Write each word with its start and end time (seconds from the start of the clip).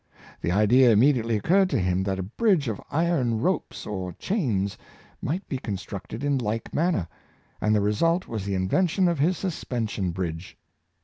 The 0.41 0.51
idea 0.51 0.89
immediately 0.89 1.37
occurred 1.37 1.69
to 1.69 1.77
him 1.79 2.01
that 2.05 2.17
a 2.17 2.23
bridge 2.23 2.67
of 2.67 2.81
iron 2.89 3.39
ropes 3.39 3.85
or 3.85 4.13
chains 4.13 4.75
might 5.21 5.47
be 5.47 5.59
constructed 5.59 6.23
in 6.23 6.39
like 6.39 6.73
manner, 6.73 7.07
and 7.61 7.75
the 7.75 7.81
result 7.81 8.27
was 8.27 8.43
the 8.43 8.55
invention 8.55 9.07
of 9.07 9.19
his 9.19 9.37
Suspension 9.37 10.09
Bridge. 10.09 10.57